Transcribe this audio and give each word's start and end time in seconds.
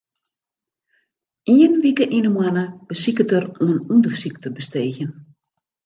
Ien 1.57 1.73
wike 1.83 2.05
yn 2.17 2.27
'e 2.27 2.31
moanne 2.35 2.65
besiket 2.89 3.33
er 3.37 3.45
oan 3.63 3.79
ûndersyk 3.93 4.35
te 4.39 4.49
besteegjen. 4.57 5.11